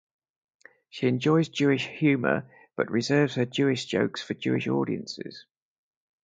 [0.89, 5.45] She enjoys Jewish humor, but reserves her Jewish jokes for Jewish audiences.